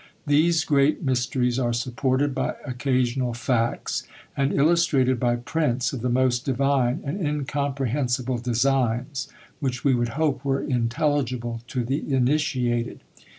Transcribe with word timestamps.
These 0.25 0.63
great 0.63 1.03
mysteries 1.03 1.59
are 1.59 1.73
supported 1.73 2.33
by 2.33 2.55
occasional 2.65 3.35
facts, 3.35 4.01
and 4.35 4.51
illustrated 4.51 5.19
by 5.19 5.35
prints 5.35 5.93
of 5.93 6.01
the 6.01 6.09
most 6.09 6.43
divine 6.43 7.01
and 7.05 7.21
incomprehensible 7.23 8.39
designs, 8.39 9.27
which 9.59 9.83
we 9.83 9.93
would 9.93 10.09
hope 10.17 10.43
were 10.43 10.63
intelligible 10.63 11.61
to 11.67 11.83
the 11.83 12.03
initiated. 12.11 13.01